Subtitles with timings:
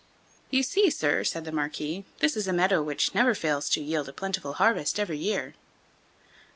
[0.49, 4.09] "You see, sir," said the Marquis, "this is a meadow which never fails to yield
[4.09, 5.53] a plentiful harvest every year."